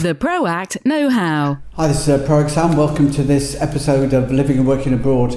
The 0.00 0.14
ProAct 0.14 0.78
Know 0.86 1.10
How. 1.10 1.58
Hi, 1.74 1.88
this 1.88 2.08
is 2.08 2.08
uh, 2.08 2.26
ProAct 2.26 2.48
Sam. 2.48 2.74
Welcome 2.74 3.10
to 3.10 3.22
this 3.22 3.60
episode 3.60 4.14
of 4.14 4.30
Living 4.30 4.56
and 4.56 4.66
Working 4.66 4.94
Abroad. 4.94 5.36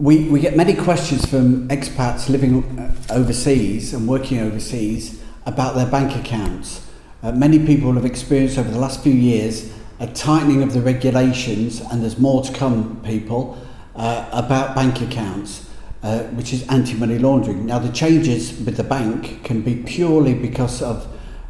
We, 0.00 0.28
we 0.28 0.40
get 0.40 0.56
many 0.56 0.74
questions 0.74 1.24
from 1.24 1.68
expats 1.68 2.28
living 2.28 2.64
uh, 2.80 2.92
overseas 3.10 3.94
and 3.94 4.08
working 4.08 4.40
overseas 4.40 5.22
about 5.46 5.76
their 5.76 5.86
bank 5.86 6.16
accounts. 6.16 6.84
Uh, 7.22 7.30
many 7.30 7.64
people 7.64 7.92
have 7.92 8.04
experienced 8.04 8.58
over 8.58 8.68
the 8.68 8.78
last 8.80 9.04
few 9.04 9.12
years 9.12 9.72
a 10.00 10.08
tightening 10.08 10.64
of 10.64 10.72
the 10.72 10.80
regulations, 10.80 11.80
and 11.80 12.02
there's 12.02 12.18
more 12.18 12.42
to 12.42 12.52
come, 12.52 13.00
people, 13.04 13.56
uh, 13.94 14.28
about 14.32 14.74
bank 14.74 15.00
accounts, 15.00 15.70
uh, 16.02 16.24
which 16.34 16.52
is 16.52 16.66
anti 16.66 16.94
money 16.94 17.20
laundering. 17.20 17.66
Now, 17.66 17.78
the 17.78 17.92
changes 17.92 18.50
with 18.64 18.76
the 18.78 18.84
bank 18.84 19.44
can 19.44 19.60
be 19.60 19.76
purely 19.76 20.34
because 20.34 20.82
of 20.82 21.06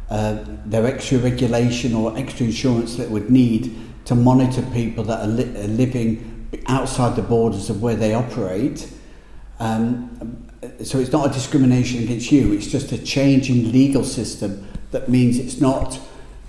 uh, 0.09 0.43
their 0.65 0.85
extra 0.85 1.17
regulation 1.17 1.93
or 1.93 2.17
extra 2.17 2.45
insurance 2.45 2.95
that 2.95 3.09
would 3.09 3.29
need 3.29 3.75
to 4.05 4.15
monitor 4.15 4.61
people 4.73 5.03
that 5.03 5.19
are, 5.19 5.27
li 5.27 5.43
are 5.43 5.67
living 5.67 6.47
outside 6.67 7.15
the 7.15 7.21
borders 7.21 7.69
of 7.69 7.81
where 7.81 7.95
they 7.95 8.13
operate. 8.13 8.91
Um, 9.59 10.45
so 10.83 10.99
it's 10.99 11.11
not 11.11 11.29
a 11.29 11.33
discrimination 11.33 12.03
against 12.03 12.31
you, 12.31 12.53
it's 12.53 12.67
just 12.67 12.91
a 12.91 12.97
change 12.97 13.49
in 13.49 13.71
legal 13.71 14.03
system 14.03 14.67
that 14.91 15.09
means 15.09 15.37
it's 15.37 15.59
not 15.59 15.99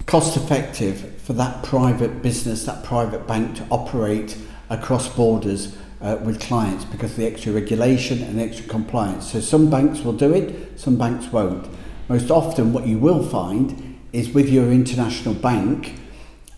cost 0.07 0.37
effective 0.37 1.21
for 1.21 1.33
that 1.35 1.63
private 1.63 2.23
business, 2.23 2.65
that 2.65 2.85
private 2.85 3.27
bank 3.27 3.57
to 3.57 3.67
operate 3.71 4.37
across 4.71 5.09
borders 5.15 5.77
uh, 6.01 6.17
with 6.23 6.41
clients 6.41 6.85
because 6.85 7.11
of 7.11 7.17
the 7.17 7.27
extra 7.27 7.53
regulation 7.53 8.23
and 8.23 8.41
extra 8.41 8.67
compliance. 8.67 9.33
So 9.33 9.41
some 9.41 9.69
banks 9.69 10.01
will 10.01 10.13
do 10.13 10.33
it, 10.33 10.79
some 10.79 10.97
banks 10.97 11.27
won't. 11.33 11.69
Most 12.09 12.31
often, 12.31 12.73
what 12.73 12.87
you 12.87 12.99
will 12.99 13.23
find 13.23 14.01
is 14.15 14.31
with 14.31 14.49
your 14.49 14.73
international 14.73 15.35
bank, 15.35 15.95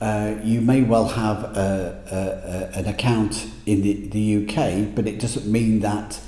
uh, 0.00 0.36
you 0.44 0.60
may 0.60 0.82
well 0.82 1.08
have 1.08 1.44
a, 1.56 2.70
a, 2.74 2.76
a, 2.76 2.78
an 2.78 2.86
account 2.86 3.48
in 3.66 3.82
the, 3.82 4.08
the 4.08 4.46
UK, 4.46 4.94
but 4.94 5.08
it 5.08 5.18
doesn't 5.18 5.50
mean 5.50 5.80
that 5.80 6.20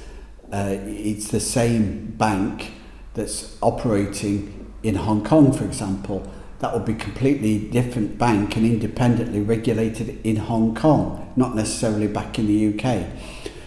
uh, 0.53 0.77
it's 0.81 1.29
the 1.29 1.41
same 1.41 2.07
bank 2.19 2.73
that's 3.15 3.57
operating 3.63 4.73
in 4.83 4.97
Hong 4.97 5.25
Kong, 5.25 5.53
for 5.53 5.65
example. 5.65 6.29
That 6.59 6.75
would 6.75 6.85
be 6.85 6.95
completely 6.95 7.71
different 7.71 8.19
bank 8.19 8.57
and 8.57 8.67
independently 8.67 9.41
regulated 9.41 10.19
in 10.27 10.37
Hong 10.37 10.75
Kong, 10.75 11.33
not 11.37 11.55
necessarily 11.55 12.09
back 12.09 12.39
in 12.41 12.47
the 12.47 12.75
UK. 12.75 13.07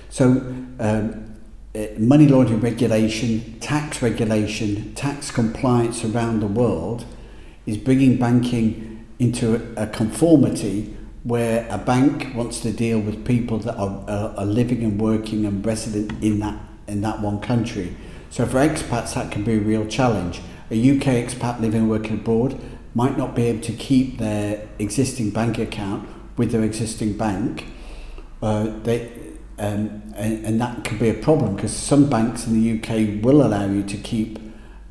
So 0.10 0.54
um, 0.80 1.35
money 1.98 2.28
laundering 2.28 2.62
regulation, 2.62 3.60
tax 3.60 4.02
regulation, 4.02 4.94
tax 4.96 5.32
compliance 5.32 6.04
around 6.04 6.40
the 6.40 6.48
world 6.48 7.06
is 7.66 7.78
bringing 7.78 8.18
banking 8.18 9.06
into 9.20 9.74
a, 9.78 9.88
conformity 9.88 10.96
where 11.24 11.68
a 11.70 11.78
bank 11.78 12.36
wants 12.36 12.60
to 12.60 12.72
deal 12.72 13.00
with 13.00 13.26
people 13.26 13.58
that 13.60 13.76
are, 13.76 14.04
are, 14.08 14.36
are 14.38 14.46
living 14.46 14.84
and 14.84 15.02
working 15.02 15.46
and 15.46 15.66
resident 15.66 16.12
in 16.24 16.40
that 16.40 16.60
in 16.88 17.02
that 17.02 17.20
one 17.20 17.40
country. 17.40 17.96
So 18.30 18.46
for 18.46 18.58
expats, 18.58 19.16
that 19.16 19.32
can 19.32 19.44
be 19.44 19.54
a 19.54 19.60
real 19.60 19.88
challenge. 19.88 20.42
A 20.70 20.76
UK 20.76 21.06
expat 21.24 21.60
living 21.60 21.82
and 21.82 21.90
working 21.90 22.16
abroad 22.16 22.60
might 22.94 23.18
not 23.18 23.36
be 23.36 23.44
able 23.44 23.62
to 23.62 23.74
keep 23.74 24.18
their 24.18 24.68
existing 24.78 25.32
bank 25.32 25.58
account 25.58 26.08
with 26.38 26.52
their 26.52 26.64
existing 26.64 27.18
bank. 27.18 27.66
Uh, 28.42 28.66
they, 28.84 29.12
um, 29.58 30.02
and, 30.16 30.46
and 30.46 30.62
that 30.62 30.84
could 30.84 31.00
be 31.00 31.10
a 31.10 31.14
problem 31.14 31.56
because 31.56 31.76
some 31.76 32.10
banks 32.10 32.46
in 32.46 32.62
the 32.62 32.80
UK 32.80 33.24
will 33.24 33.46
allow 33.46 33.66
you 33.66 33.84
to 33.84 33.98
keep 33.98 34.40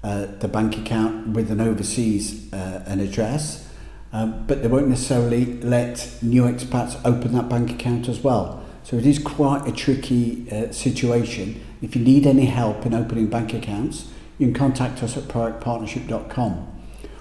uh, 0.02 0.26
the 0.40 0.48
bank 0.48 0.76
account 0.78 1.28
with 1.28 1.50
an 1.50 1.60
overseas 1.60 2.52
uh, 2.52 2.82
an 2.86 3.00
address, 3.00 3.68
um, 4.12 4.46
but 4.46 4.62
they 4.62 4.68
won't 4.68 4.88
necessarily 4.88 5.60
let 5.60 6.18
new 6.22 6.42
expats 6.42 7.00
open 7.04 7.32
that 7.32 7.48
bank 7.48 7.70
account 7.70 8.08
as 8.08 8.20
well. 8.20 8.64
So 8.84 8.96
it 8.96 9.06
is 9.06 9.18
quite 9.18 9.66
a 9.66 9.72
tricky 9.72 10.46
uh, 10.50 10.70
situation. 10.72 11.64
If 11.80 11.96
you 11.96 12.02
need 12.02 12.26
any 12.26 12.46
help 12.46 12.84
in 12.84 12.92
opening 12.94 13.28
bank 13.28 13.54
accounts, 13.54 14.08
you 14.38 14.46
can 14.48 14.54
contact 14.54 15.02
us 15.02 15.16
at 15.16 15.24
proactpartnership.com. 15.24 16.52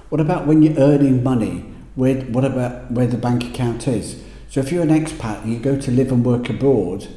What 0.09 0.22
about 0.22 0.46
when 0.46 0.62
you're 0.62 0.78
earning 0.78 1.24
money? 1.24 1.66
Where, 1.96 2.22
what 2.22 2.44
about 2.44 2.92
where 2.92 3.08
the 3.08 3.18
bank 3.18 3.46
account 3.46 3.88
is? 3.88 4.22
So 4.50 4.59
if 4.59 4.72
you're 4.72 4.84
an 4.84 4.90
expat 4.90 5.44
and 5.44 5.53
you 5.53 5.59
go 5.59 5.80
to 5.80 5.92
live 5.92 6.12
and 6.12 6.26
work 6.26 6.50
abroad, 6.50 7.08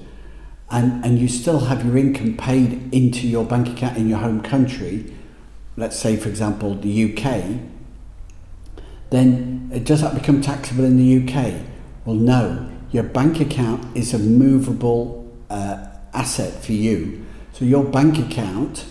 and, 0.70 1.04
and 1.04 1.18
you 1.18 1.28
still 1.28 1.60
have 1.60 1.84
your 1.84 1.96
income 1.96 2.36
paid 2.36 2.92
into 2.92 3.26
your 3.26 3.44
bank 3.44 3.68
account 3.68 3.96
in 3.96 4.08
your 4.08 4.18
home 4.18 4.42
country, 4.42 5.14
let's 5.76 5.96
say, 5.96 6.16
for 6.16 6.28
example, 6.28 6.74
the 6.74 7.12
UK, 7.12 7.60
then 9.10 9.68
does 9.84 10.00
that 10.00 10.14
become 10.14 10.40
taxable 10.40 10.84
in 10.84 10.96
the 10.96 11.22
UK? 11.22 11.62
Well, 12.04 12.16
no. 12.16 12.70
Your 12.90 13.04
bank 13.04 13.40
account 13.40 13.96
is 13.96 14.12
a 14.14 14.18
movable 14.18 15.32
uh, 15.50 15.86
asset 16.12 16.64
for 16.64 16.72
you. 16.72 17.24
So 17.52 17.64
your 17.64 17.84
bank 17.84 18.18
account 18.18 18.86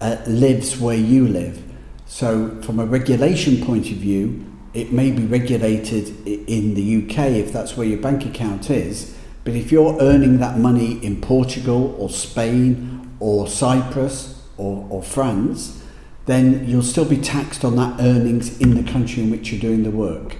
uh, 0.00 0.18
lives 0.26 0.78
where 0.78 0.96
you 0.96 1.26
live. 1.26 1.62
So, 2.06 2.60
from 2.62 2.78
a 2.78 2.86
regulation 2.86 3.64
point 3.64 3.90
of 3.90 3.96
view, 3.96 4.44
it 4.74 4.92
may 4.92 5.10
be 5.10 5.24
regulated 5.24 6.08
in 6.26 6.74
the 6.74 7.04
UK 7.04 7.18
if 7.30 7.52
that's 7.52 7.76
where 7.76 7.86
your 7.86 7.98
bank 7.98 8.24
account 8.24 8.70
is 8.70 9.16
but 9.46 9.54
if 9.54 9.70
you're 9.70 9.96
earning 10.00 10.38
that 10.38 10.58
money 10.58 11.02
in 11.04 11.20
Portugal 11.20 11.94
or 12.00 12.10
Spain 12.10 13.16
or 13.20 13.46
Cyprus 13.46 14.42
or, 14.56 14.88
or 14.90 15.04
France, 15.04 15.84
then 16.26 16.68
you'll 16.68 16.82
still 16.82 17.04
be 17.04 17.16
taxed 17.16 17.64
on 17.64 17.76
that 17.76 18.00
earnings 18.00 18.60
in 18.60 18.74
the 18.74 18.90
country 18.90 19.22
in 19.22 19.30
which 19.30 19.52
you're 19.52 19.60
doing 19.60 19.84
the 19.84 19.90
work. 19.92 20.34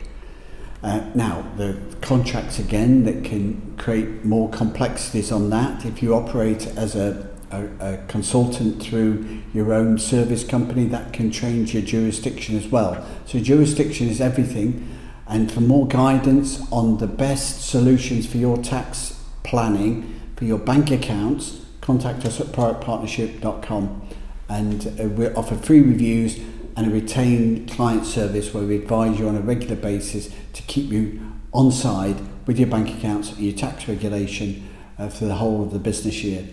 Uh, 0.82 1.08
now, 1.14 1.46
the 1.56 1.80
contracts 2.00 2.58
again 2.58 3.04
that 3.04 3.22
can 3.22 3.76
create 3.78 4.24
more 4.24 4.50
complexities 4.50 5.30
on 5.30 5.50
that. 5.50 5.84
If 5.86 6.02
you 6.02 6.12
operate 6.12 6.66
as 6.76 6.96
a, 6.96 7.30
a, 7.52 7.64
a 7.78 8.06
consultant 8.08 8.82
through 8.82 9.40
your 9.54 9.72
own 9.72 10.00
service 10.00 10.42
company, 10.42 10.84
that 10.86 11.12
can 11.12 11.30
change 11.30 11.74
your 11.74 11.84
jurisdiction 11.84 12.56
as 12.56 12.66
well. 12.66 13.06
So, 13.24 13.38
jurisdiction 13.38 14.08
is 14.08 14.20
everything 14.20 14.95
and 15.28 15.50
for 15.50 15.60
more 15.60 15.86
guidance 15.86 16.60
on 16.70 16.98
the 16.98 17.06
best 17.06 17.66
solutions 17.68 18.26
for 18.26 18.36
your 18.36 18.58
tax 18.58 19.22
planning, 19.42 20.20
for 20.36 20.44
your 20.44 20.58
bank 20.58 20.90
accounts, 20.90 21.60
contact 21.80 22.24
us 22.24 22.40
at 22.40 22.48
proactpartnership.com 22.48 24.08
and 24.48 25.00
uh, 25.00 25.04
we 25.04 25.26
offer 25.28 25.56
free 25.56 25.80
reviews 25.80 26.38
and 26.76 26.86
a 26.86 26.90
retained 26.90 27.70
client 27.70 28.04
service 28.04 28.52
where 28.52 28.64
we 28.64 28.76
advise 28.76 29.18
you 29.18 29.28
on 29.28 29.36
a 29.36 29.40
regular 29.40 29.76
basis 29.76 30.32
to 30.52 30.62
keep 30.62 30.90
you 30.90 31.20
on 31.52 31.72
side 31.72 32.16
with 32.46 32.58
your 32.58 32.68
bank 32.68 32.90
accounts 32.90 33.30
and 33.30 33.40
your 33.40 33.56
tax 33.56 33.88
regulation 33.88 34.68
uh, 34.98 35.08
for 35.08 35.24
the 35.24 35.36
whole 35.36 35.62
of 35.62 35.72
the 35.72 35.78
business 35.78 36.22
year. 36.22 36.46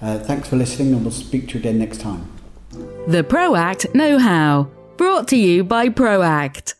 Uh, 0.00 0.18
thanks 0.18 0.48
for 0.48 0.56
listening 0.56 0.92
and 0.92 1.02
we'll 1.02 1.12
speak 1.12 1.48
to 1.48 1.54
you 1.54 1.60
again 1.60 1.78
next 1.78 2.00
time. 2.00 2.30
The 3.06 3.22
ProAct 3.22 3.94
Know 3.94 4.18
How, 4.18 4.70
brought 4.96 5.28
to 5.28 5.36
you 5.36 5.62
by 5.62 5.88
ProAct. 5.88 6.74